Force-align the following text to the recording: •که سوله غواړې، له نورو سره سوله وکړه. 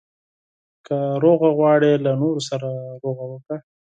•که 0.85 0.97
سوله 1.21 1.51
غواړې، 1.57 1.91
له 2.05 2.11
نورو 2.21 2.41
سره 2.49 2.67
سوله 3.01 3.23
وکړه. 3.29 3.57